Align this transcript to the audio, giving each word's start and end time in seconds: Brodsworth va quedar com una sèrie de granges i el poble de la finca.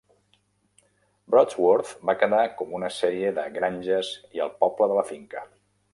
Brodsworth 1.33 1.91
va 2.11 2.17
quedar 2.23 2.41
com 2.63 2.73
una 2.79 2.91
sèrie 2.97 3.35
de 3.39 3.45
granges 3.59 4.13
i 4.39 4.43
el 4.47 4.55
poble 4.65 4.93
de 4.95 4.97
la 5.03 5.09
finca. 5.13 5.45